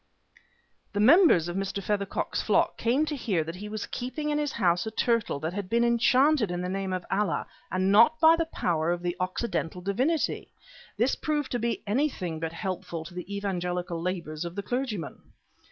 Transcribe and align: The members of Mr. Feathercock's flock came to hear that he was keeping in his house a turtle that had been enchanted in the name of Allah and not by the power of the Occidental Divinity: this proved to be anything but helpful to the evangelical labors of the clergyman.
The 0.93 0.99
members 0.99 1.47
of 1.47 1.55
Mr. 1.55 1.79
Feathercock's 1.79 2.41
flock 2.41 2.75
came 2.75 3.05
to 3.05 3.15
hear 3.15 3.43
that 3.43 3.57
he 3.57 3.69
was 3.69 3.85
keeping 3.85 4.31
in 4.31 4.39
his 4.39 4.53
house 4.53 4.87
a 4.87 4.89
turtle 4.89 5.39
that 5.41 5.53
had 5.53 5.69
been 5.69 5.83
enchanted 5.83 6.49
in 6.49 6.61
the 6.61 6.69
name 6.73 6.91
of 6.91 7.05
Allah 7.11 7.45
and 7.71 7.91
not 7.91 8.19
by 8.19 8.35
the 8.35 8.47
power 8.47 8.89
of 8.91 9.03
the 9.03 9.15
Occidental 9.19 9.79
Divinity: 9.79 10.51
this 10.97 11.13
proved 11.13 11.51
to 11.51 11.59
be 11.59 11.83
anything 11.85 12.39
but 12.39 12.51
helpful 12.51 13.05
to 13.05 13.13
the 13.13 13.31
evangelical 13.31 14.01
labors 14.01 14.43
of 14.43 14.55
the 14.55 14.63
clergyman. 14.63 15.21